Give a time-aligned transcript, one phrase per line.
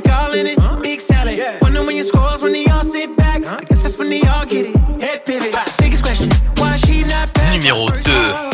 [0.00, 0.58] Calling it.
[0.82, 1.38] Big salad.
[1.60, 3.44] Wonder when your scores when they all sit back.
[3.44, 4.76] I guess that's when they all get it.
[5.00, 5.54] Head pivot.
[5.78, 6.28] Biggest question,
[6.58, 7.52] why she not back?
[7.52, 8.50] Numéro 2.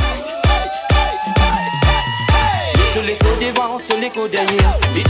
[2.93, 4.75] Sur les côtes devant, sur les côtes derrière.
[4.95, 5.07] Les.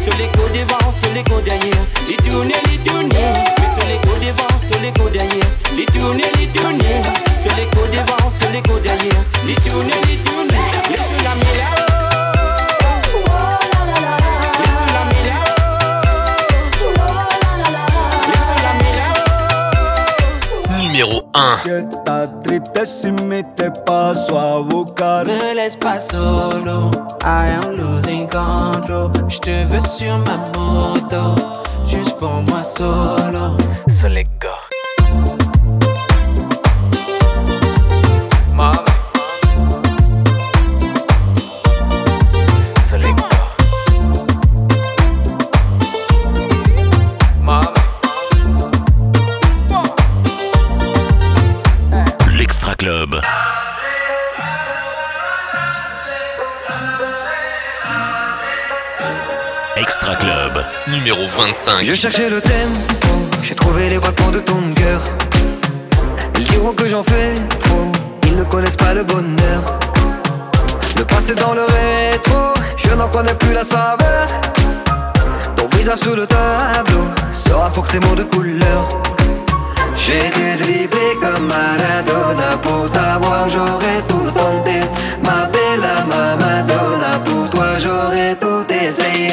[0.00, 1.86] Sur les côtes devant, sur les côtes derrière.
[2.08, 2.54] Les tourner,
[22.72, 25.26] triste si me te paso a buscar.
[25.26, 26.90] Me laisse pas solo,
[27.22, 29.10] I am losing control.
[29.28, 31.34] Je te veux sur ma moto,
[31.86, 33.56] juste pour moi solo.
[34.08, 34.26] Les
[59.90, 60.64] Extra Club.
[60.86, 61.82] Numéro 25.
[61.82, 62.74] Je cherchais le thème,
[63.42, 65.02] j'ai trouvé les battements de ton cœur.
[66.38, 67.90] Ils diront que j'en fais trop,
[68.22, 69.62] ils ne connaissent pas le bonheur.
[70.96, 74.28] Le passé dans le rétro, je n'en connais plus la saveur.
[75.56, 78.88] Ton visage sur le tableau sera forcément de couleur.
[79.96, 84.78] J'ai dédriblé comme Maradona pour t'avoir, j'aurais tout tenté.
[85.24, 89.32] Ma bella ma Madonna, pour toi j'aurais tout essayé.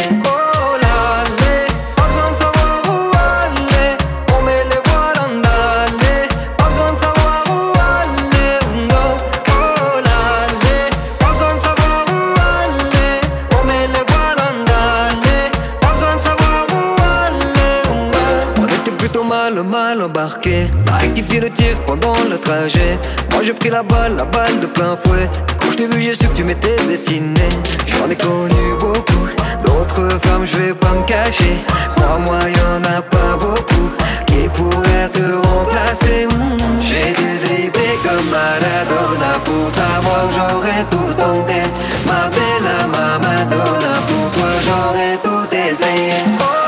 [20.48, 22.98] A rectifié le tir pendant le trajet.
[23.32, 25.30] Moi j'ai pris la balle, la balle de plein fouet.
[25.60, 27.50] Quand je t'ai vu, j'ai su que tu m'étais destiné.
[27.88, 29.28] J'en ai connu beaucoup.
[29.66, 31.58] D'autres femmes, je vais pas me cacher.
[31.98, 33.90] Crois-moi, y'en a pas beaucoup
[34.28, 36.28] qui pourraient te remplacer.
[36.28, 36.80] Mm.
[36.80, 41.62] J'ai dû dribbler comme Maradona pour t'avoir, j'aurais tout tenté.
[42.06, 46.67] Ma bella, ma Madonna, pour toi, j'aurais tout essayé.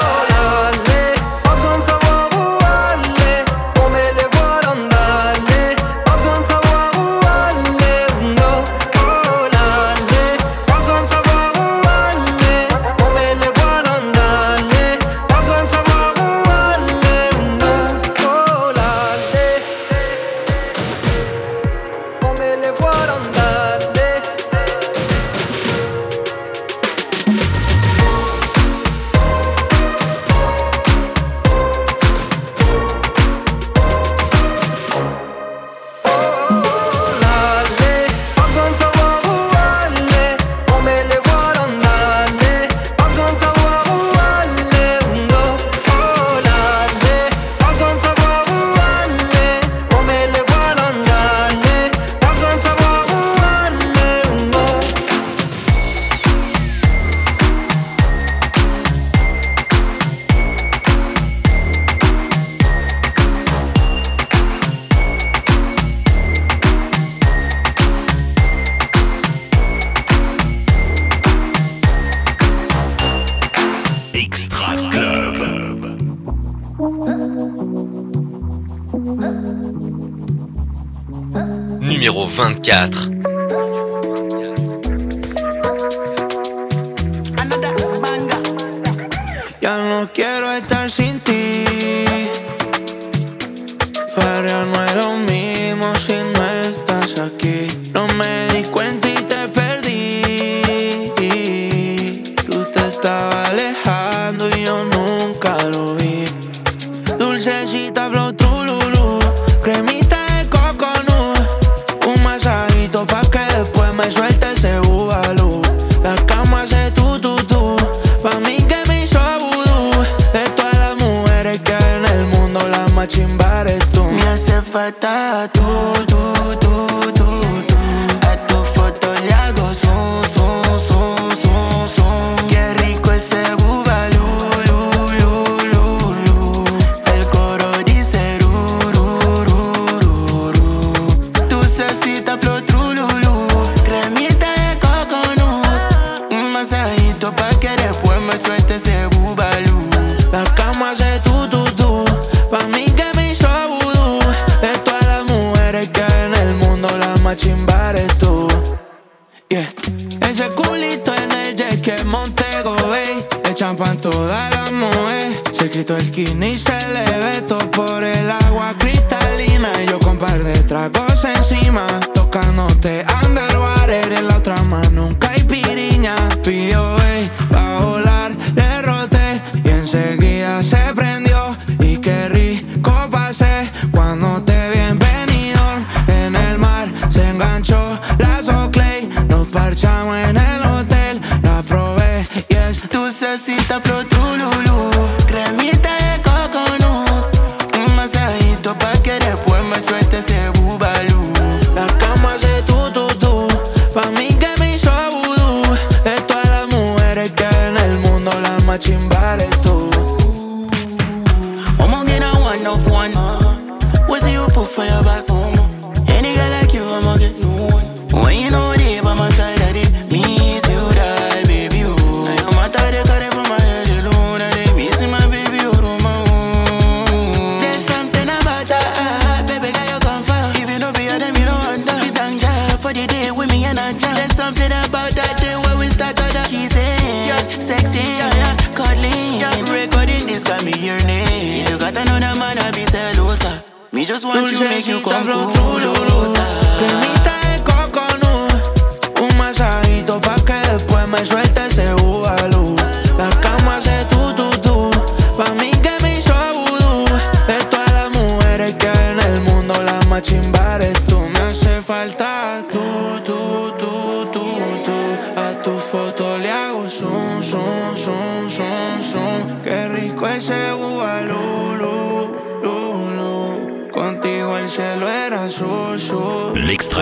[82.61, 83.08] 24.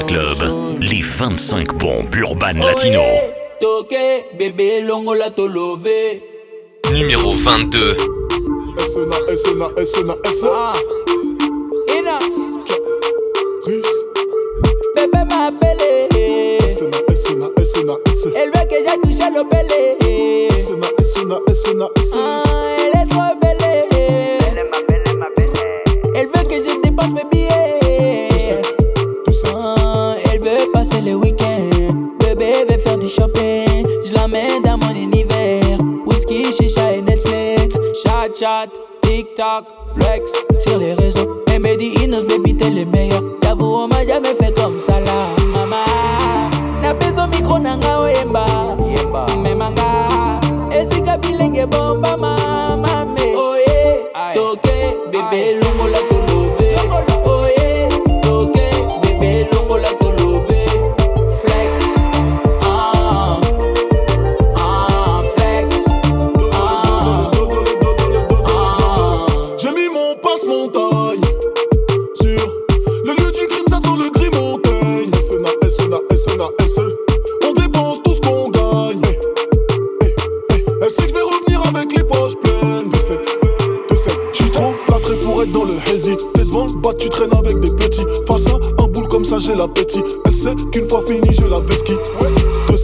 [0.07, 0.38] Club,
[0.81, 3.01] les 25 bombes urbaines latino.
[6.94, 7.98] Numéro 22.
[10.45, 10.74] Ah.
[14.95, 16.57] Bébé m'a appelé.
[18.36, 20.06] Elle veut que j'aille toucher le pelé.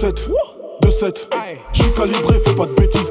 [0.04, 0.30] 7,
[0.82, 1.16] 2-7.
[1.72, 3.03] Je suis calibré, fais pas de bêtises.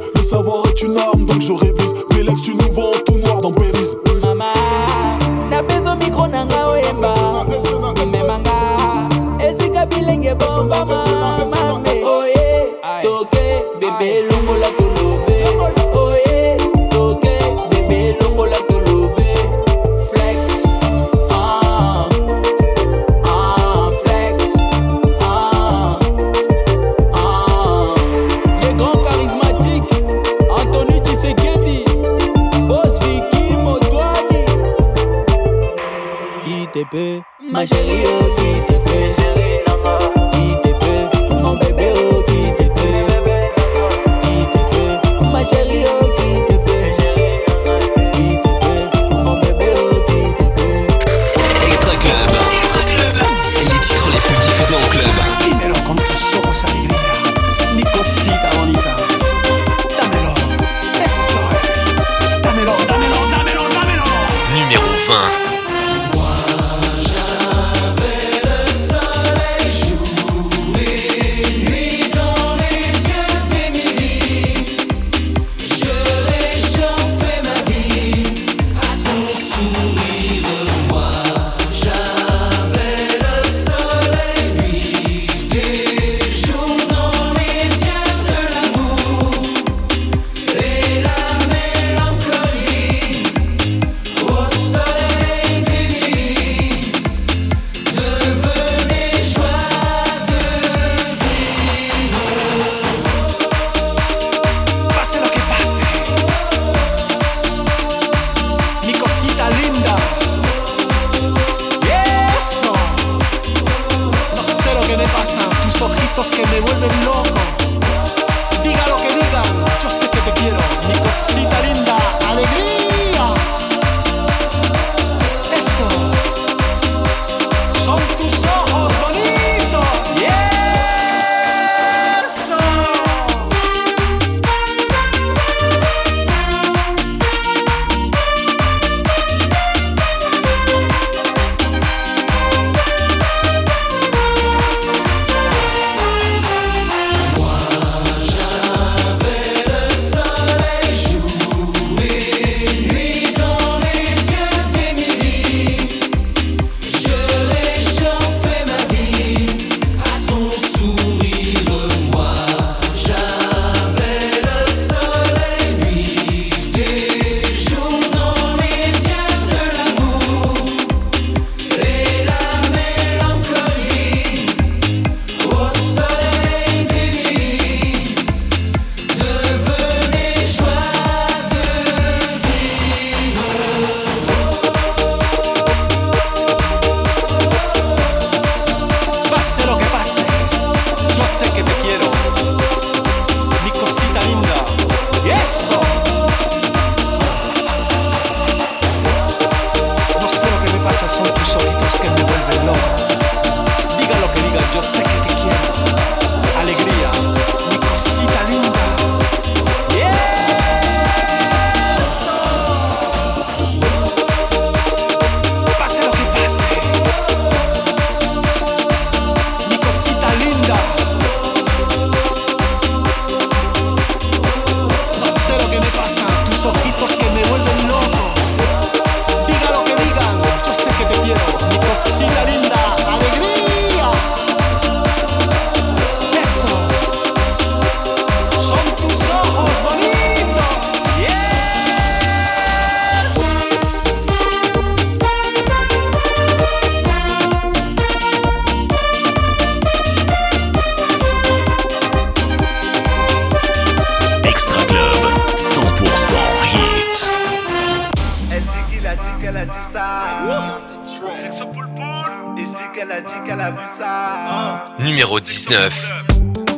[116.21, 117.72] que me vuelven loco.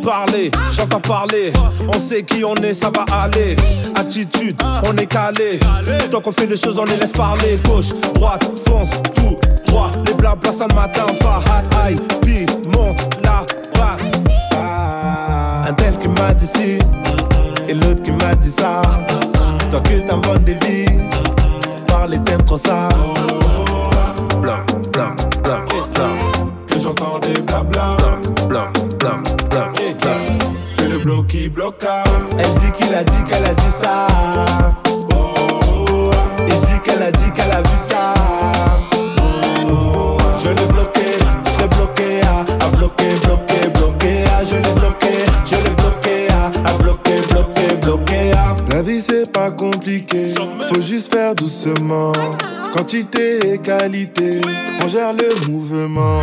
[0.04, 1.52] parler, j'entends parler.
[1.88, 3.56] On sait qui on est, ça va aller.
[3.94, 5.58] Attitude, on est calé.
[6.10, 7.58] Tant qu'on fait les choses, on les laisse parler.
[7.64, 8.90] Gauche, droite, fonce,
[54.82, 56.20] on gère le mouvement.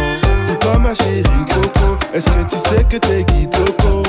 [0.52, 4.02] Et toi ma chérie Coco, est-ce que tu sais que t'es qui Coco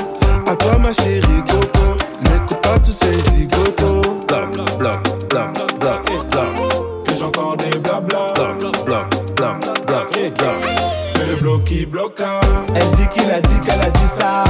[0.47, 4.21] À toi ma chérie Coco, n'écoute pas tous ces zigotos.
[4.27, 6.53] Blam, blam, blam, blam, blam.
[7.05, 8.33] Que j'entends des blabla.
[8.35, 10.61] Blam, blam, blam, blam, blam.
[11.13, 12.21] Fais le bloc qui bloque.
[12.73, 14.43] Elle dit qu'il a dit qu'elle a dit ça.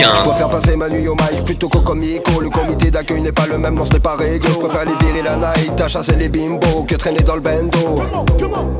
[0.00, 0.16] 15.
[0.16, 3.46] Je préfère passer ma nuit au mic plutôt qu'au comico Le comité d'accueil n'est pas
[3.46, 6.14] le même, non ce n'est pas réglo Je préfère les virer la night, à chasser
[6.16, 8.02] les bimbos Que traîner dans le bendo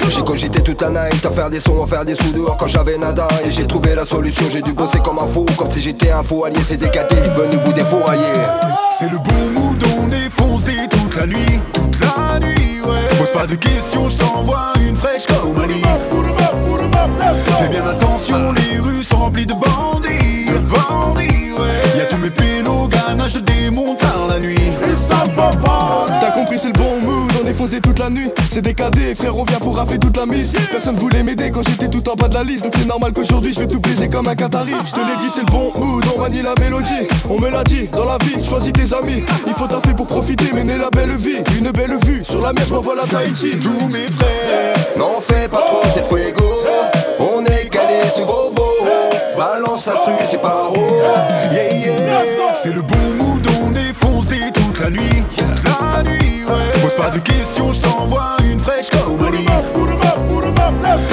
[0.08, 2.68] J'ai cogité toute la night, à faire des sons, à faire des sous dehors quand
[2.68, 5.82] j'avais nada Et j'ai trouvé la solution, j'ai dû bosser comme un fou Comme si
[5.82, 8.22] j'étais un fou allié, c'est décadé, venu vous défourailler
[8.98, 13.18] C'est le bon mood, on est foncé toute la nuit, toute la nuit, ouais.
[13.18, 15.50] Pose pas de questions, je t'envoie une fraîche comme.
[17.60, 20.19] Fais bien attention, les rues sont remplies de bandits,
[20.70, 21.98] ouais.
[21.98, 24.54] Y'a tous mes pélos, ganache de démons tard la nuit.
[24.56, 26.06] Et ça va pas.
[26.20, 28.30] T'as compris, c'est le bon mood, on est foncé toute la nuit.
[28.50, 30.52] C'est décadé, frère, on vient pour rafler toute la mise.
[30.70, 32.64] Personne voulait m'aider quand j'étais tout en bas de la liste.
[32.64, 34.72] Donc c'est normal qu'aujourd'hui je vais tout baiser comme un Qatari.
[34.86, 37.08] Je te l'ai dit, c'est le bon mood, on manie la mélodie.
[37.28, 39.22] On me l'a dit, dans la vie, choisis tes amis.
[39.46, 41.38] Il faut taffer pour profiter, mener la belle vie.
[41.58, 43.58] Une belle vue, sur la mer, je m'envole à Tahiti.
[43.58, 46.44] Tous mes frères, N'en fais pas trop, c'est fuego
[47.18, 48.59] On est calé sur vos
[49.40, 50.86] Balance la truc, c'est pas haut
[51.50, 51.96] yeah, yeah.
[52.62, 56.82] C'est le bon mood, on est foncé toute la nuit, toute la nuit, ouais.
[56.82, 59.46] Pose pas de questions, je t'envoie une fraîche comme Mali.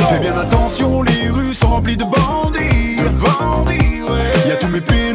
[0.09, 4.49] Fais bien attention, les rues sont remplies de bandits, bandits, ouais.
[4.49, 5.06] Y'a tous mes pélos,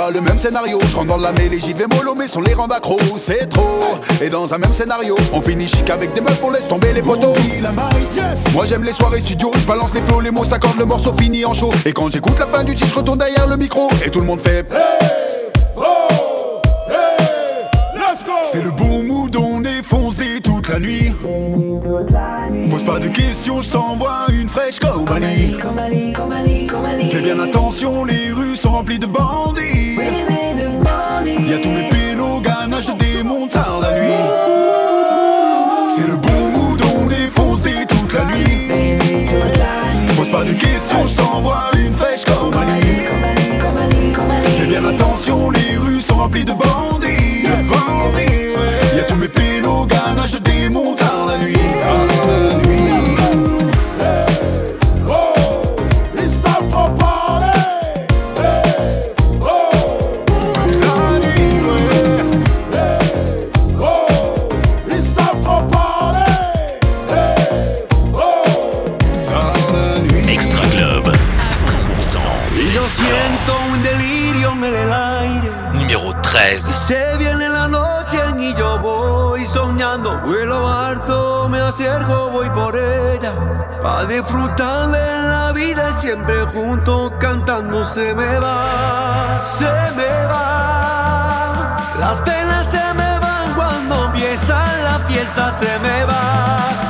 [0.00, 2.54] pas le même scénario, je rentre dans la mêlée, j'y vais mollo, mais sans les
[2.54, 3.98] rendre accro, c'est trop.
[4.22, 7.02] Et dans un même scénario, on finit chic avec des meufs, on laisse tomber les
[7.02, 7.34] poteaux.
[8.54, 11.44] Moi j'aime les soirées studio, je balance les flots, les mots s'accordent, le morceau finit
[11.44, 11.70] en chaud.
[11.84, 14.26] Et quand j'écoute la fin du titre, je retourne derrière le micro, et tout le
[14.26, 14.66] monde fait.
[22.70, 25.54] Pose pas de questions, je t'envoie une fraîche comme Ali.
[27.10, 29.98] Fais bien attention, les rues sont remplies de bandits.
[31.46, 34.14] Y'a tous mes pélos, ganache de démons, tard la nuit.
[35.96, 38.68] C'est le bon mood, on défonce des toute la nuit.
[40.16, 42.80] Pose pas de questions, je t'envoie une fraîche comme Ali.
[44.58, 47.29] Fais bien attention, les rues sont remplies de bandits.
[47.50, 48.96] De bandits, ouais.
[48.96, 52.59] Y'a tous mes pélos, ganache de démons, tard la nuit.
[84.00, 91.76] Pa' disfrutar de la vida siempre juntos cantando se me va, se me va.
[92.00, 96.89] Las penas se me van cuando empieza la fiesta, se me va,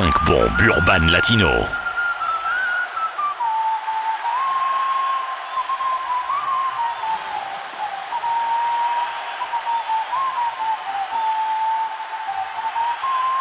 [0.00, 1.50] 25 bombes urbaines latino.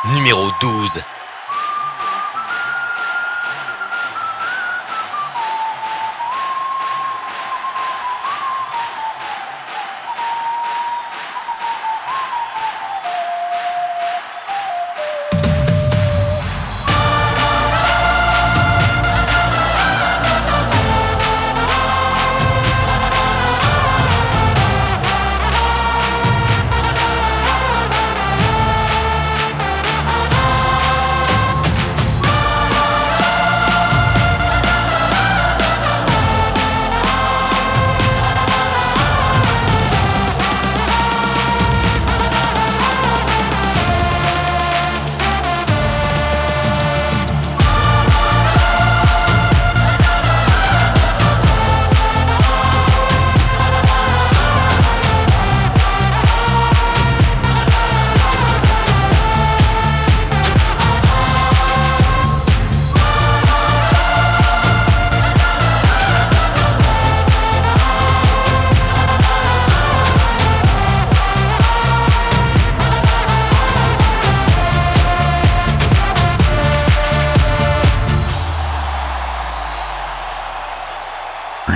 [0.04, 1.19] Numéro 12.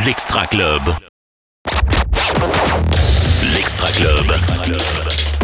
[0.06, 0.82] L'Extra Club.
[3.54, 4.34] L'Extra Club.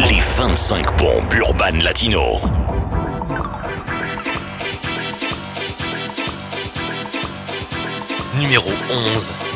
[0.10, 2.42] Les 25 bombes urbaines latino.
[8.36, 9.49] Numéro 11.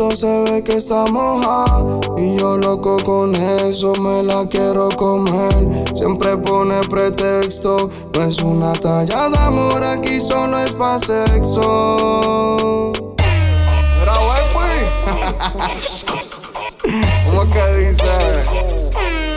[0.00, 5.84] Desierto, se ve que está mojada Y yo loco con eso, me la quiero comer
[5.94, 11.96] Siempre pone pretexto, no es una talla de amor, aquí solo es pa' sexo
[14.56, 14.86] wey,
[17.24, 18.04] ¿Cómo que dice?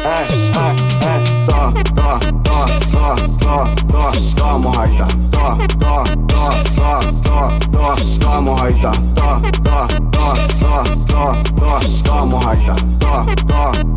[0.05, 6.99] Eh, eh, eh, toa, toa, toa, toa, toa, toa, toa mojadita, toa, toa, toa, toa,
[7.23, 10.02] toa, toa, toa mojadita, toa, toa,
[11.13, 12.75] Tää, tää, tää mun haita.
[12.99, 13.92] Tää, tää,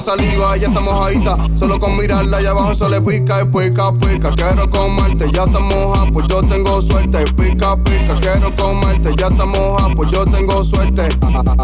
[0.00, 4.30] Saliva, ya está mojadita, solo con mirarla allá abajo se le pica y pica, pica,
[4.36, 9.46] quiero comerte, ya está moja, pues yo tengo suerte, pica, pica, quiero comerte, ya está
[9.46, 11.08] moja, pues yo tengo suerte,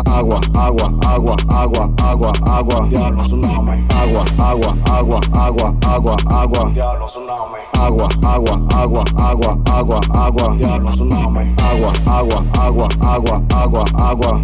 [0.07, 7.07] agua, agua, agua, agua, agua, agua, diablo tsunami, agua, agua, agua, agua, agua, agua, diablo
[7.07, 14.41] tsunami, agua, agua, agua, agua, agua, agua, diablo tsunami, agua, agua, agua, agua, agua, agua.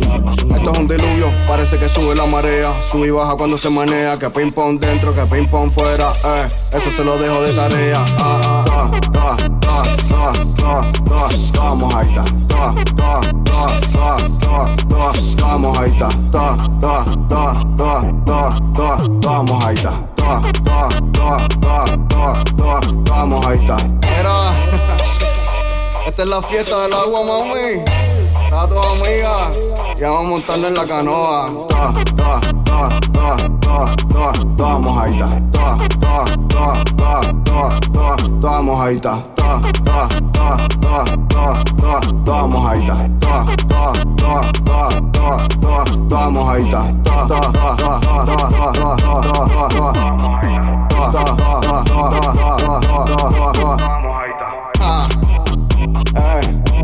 [0.55, 4.31] Esto es un diluvio, parece que sube la marea, sube y baja cuando se que
[4.31, 6.51] ping pong dentro, que ping pong fuera, eh.
[6.72, 8.05] Eso se lo dejo de tarea.
[11.55, 12.24] Vamos ahí está.
[15.41, 16.09] Vamos ahí está.
[19.22, 19.95] Vamos ahí está.
[23.05, 23.76] Vamos ahí está.
[24.18, 24.55] Era.
[26.07, 27.85] Esta es la fiesta del agua, mami.
[28.51, 29.68] A tu amiga
[29.99, 31.51] y vamos a montarnos en la canoa.
[31.68, 34.32] Toa, toa, toa, toa, toa, toa,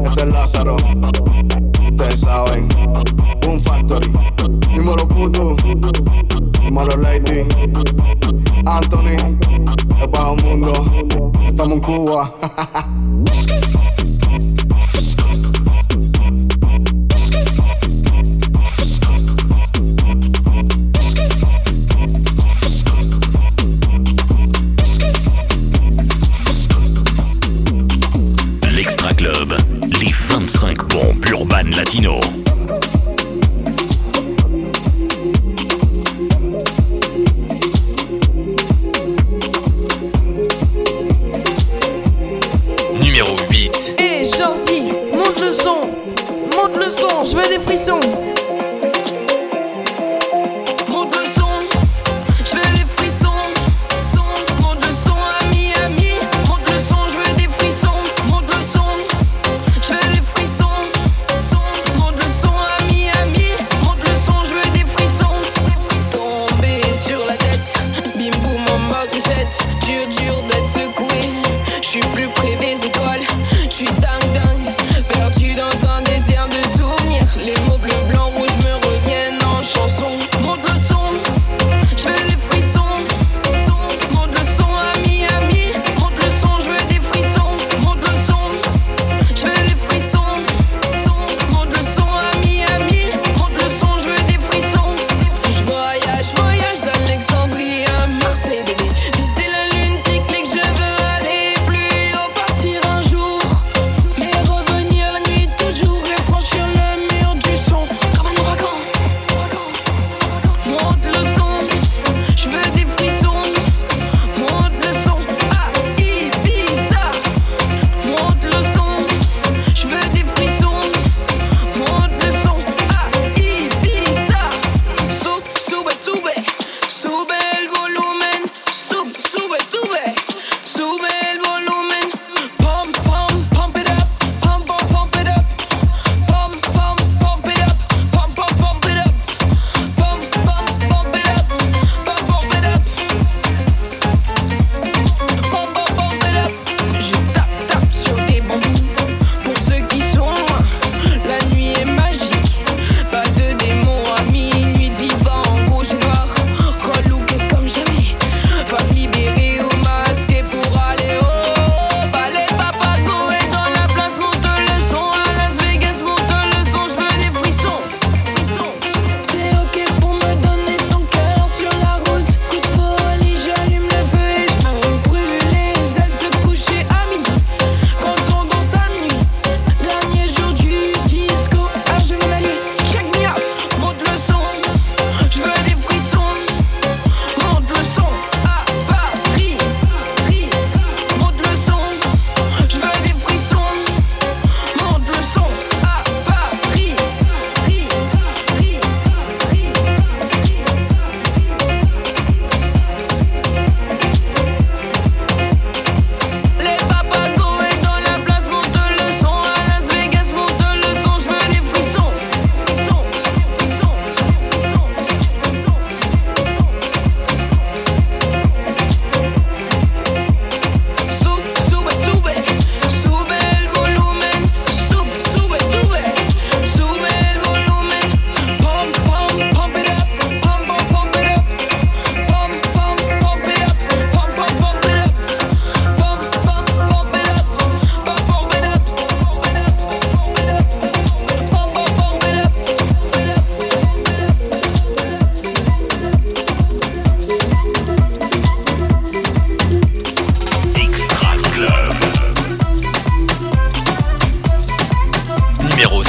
[0.05, 0.77] este es Lázaro.
[1.97, 2.67] Ustedes saben,
[3.43, 4.11] Boom Factory,
[4.73, 5.65] mismo los putos,
[6.61, 7.47] mismo los lady,
[8.67, 9.39] Anthony,
[10.01, 10.73] el bajo mundo,
[11.47, 12.35] estamos en Cuba.
[29.17, 29.74] Club.
[30.15, 32.21] 25 bombes urbaines latino.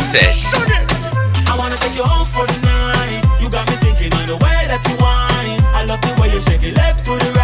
[0.06, 0.34] said.
[1.50, 3.26] I wanna take you home for the night.
[3.42, 5.60] You got me thinking the way that you whine.
[5.74, 7.35] I love the way you shake it left to the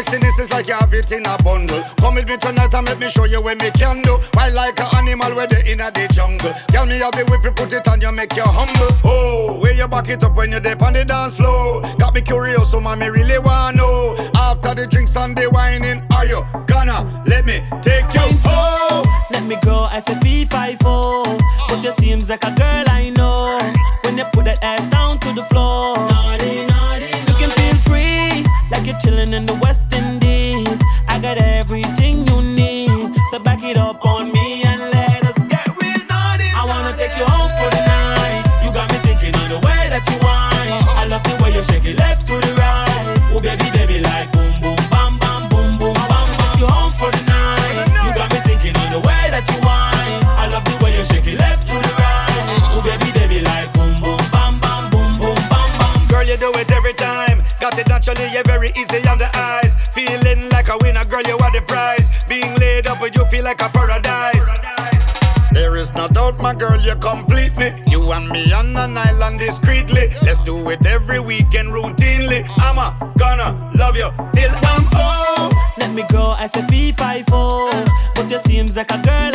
[0.00, 1.82] sexiness is like you have it in a bundle.
[1.98, 4.18] Come with me tonight and let me show you where me can do.
[4.34, 6.52] Wild like an animal where they in the jungle.
[6.68, 8.96] Tell me how the whip you put it on you make you humble.
[9.04, 11.82] Oh, where you back it up when you dip on the dance floor.
[11.98, 14.30] Got me curious, so man, me really wanna know.
[14.34, 18.36] After the drinks and the whining, are you gonna let me take you home?
[18.46, 19.26] Oh.
[19.32, 21.38] Let me grow as a V54,
[21.68, 23.58] But you seems like a girl I know.
[24.04, 25.96] When you put that ass down to the floor.
[25.96, 26.69] Naughty,
[29.00, 30.78] Chillin' in the West Indies.
[31.08, 32.29] I got everything
[58.10, 59.86] Sexually, you're very easy on the eyes.
[59.88, 62.24] Feeling like a winner, girl, you are the prize.
[62.24, 64.50] Being laid up with you feel like a paradise.
[65.52, 67.70] There is no doubt, my girl, you complete me.
[67.86, 70.08] You and me on an island discreetly.
[70.22, 72.44] Let's do it every weekend routinely.
[72.58, 74.80] I'm a gonna love you till I'm.
[75.78, 77.26] Let me grow as a V5
[78.14, 79.29] But you seems like a girl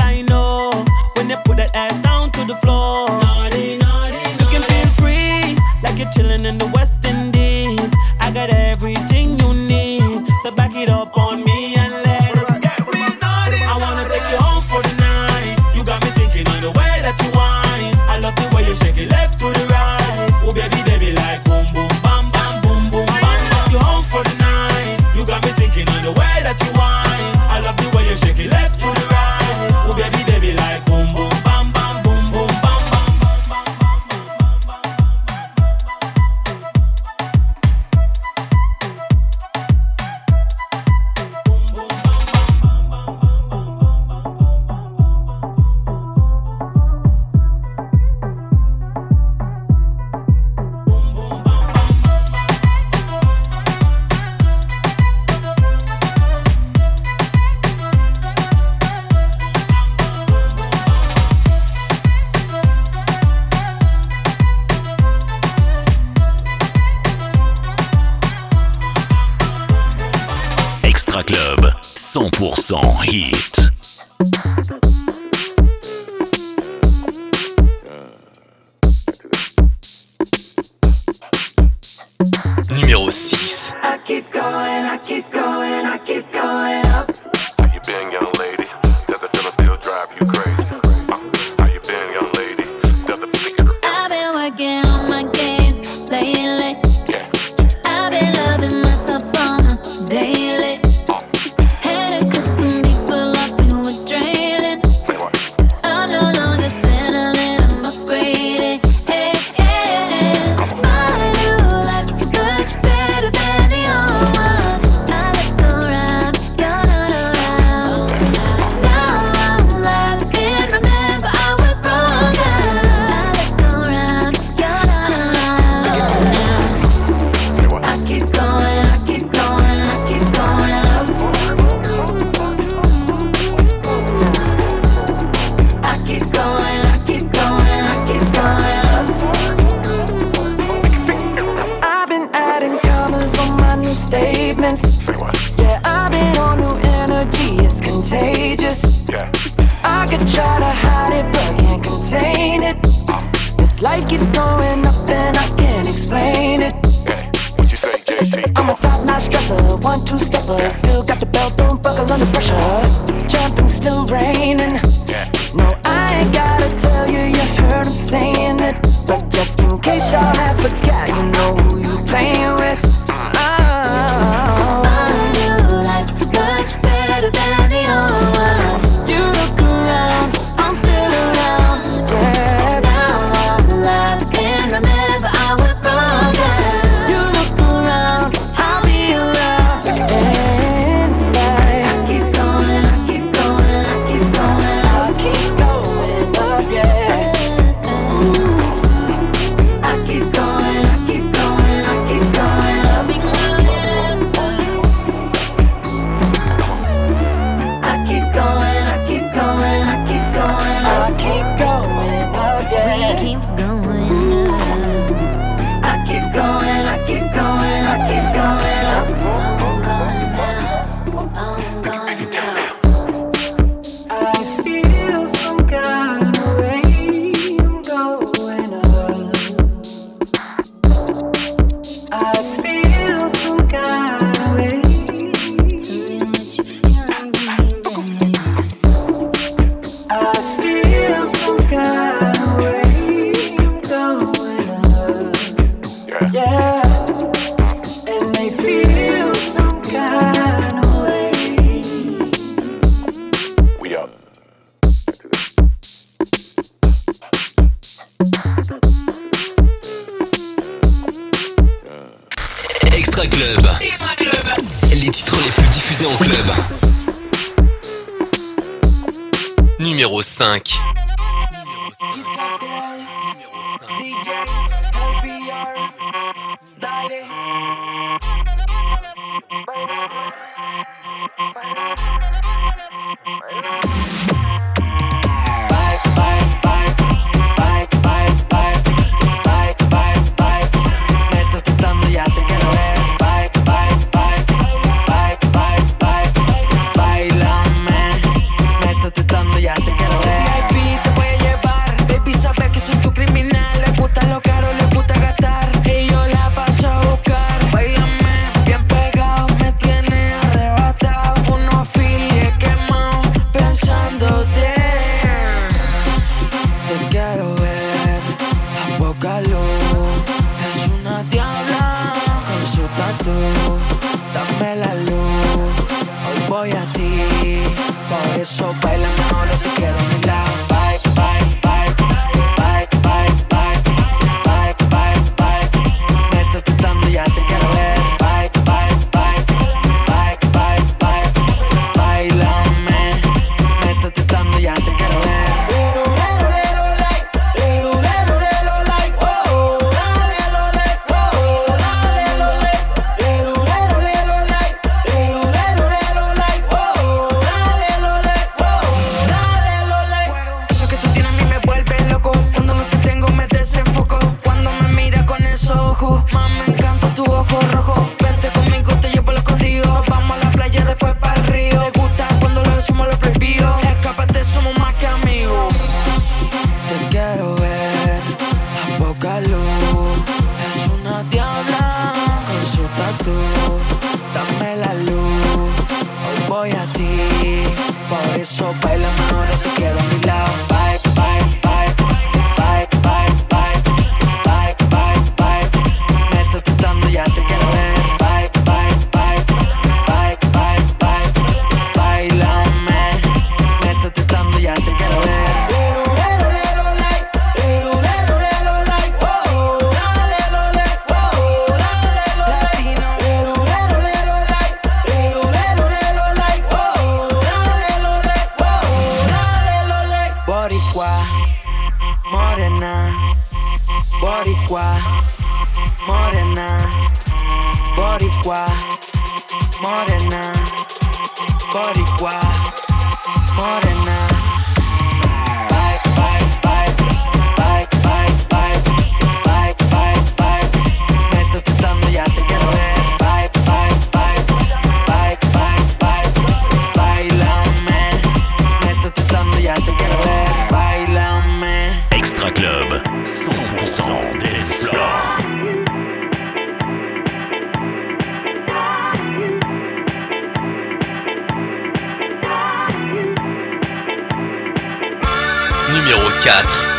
[466.05, 466.94] Numéro 4.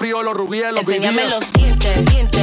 [0.00, 2.39] Frío, los rubíes, los Enséñame los dientes,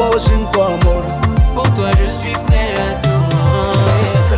[0.00, 1.02] Amor.
[1.54, 3.08] Pour toi, je suis prêt à tout.
[4.16, 4.36] C'est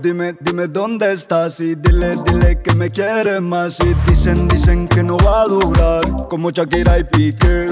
[0.00, 5.02] Dime, dime, dónde estás y dile, dile que me quieres más y dicen, dicen que
[5.02, 7.66] no va a durar como Shakira y Piqué.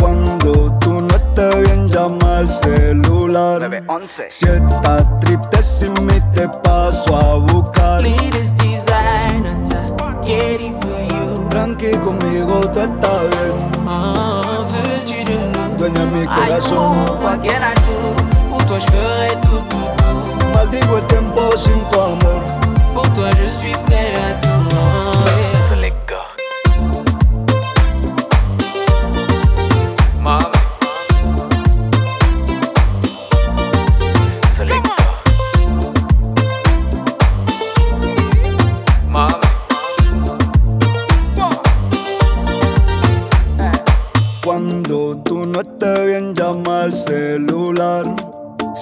[0.00, 3.70] Cuando tú no estés bien llama al celular.
[4.28, 8.02] Si estás triste sin mí te paso a buscar.
[8.02, 9.56] Latest designer,
[10.24, 11.48] get it for you.
[11.50, 13.70] Tranqui conmigo tú estás bien.
[13.84, 15.78] Nous?
[15.78, 17.06] Dueña de mi I corazón.
[17.06, 18.48] know, what can I do?
[18.50, 19.43] Pour toi, je ferai.
[20.64, 22.40] Maldigo el tiempo sin tu amor.
[22.94, 24.54] Pour toi, je suis prêt à tout.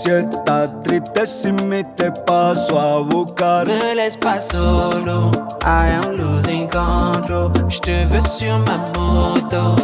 [0.03, 3.69] Si estás triste sin mí te paso a buscar.
[3.69, 5.31] Me laisse pas solo,
[5.63, 7.53] I am losing control.
[7.69, 9.77] Je te veux sur ma moto,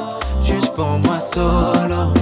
[0.43, 2.13] juste pour moi solo.